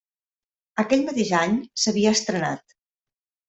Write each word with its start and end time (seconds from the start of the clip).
Aquell 0.83 1.03
mateix 1.11 1.35
any 1.41 1.59
s'havia 1.85 2.17
estrenat. 2.21 2.79